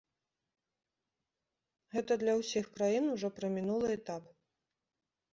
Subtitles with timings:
[1.95, 4.23] Гэта для ўсіх краін ужо прамінулы этап.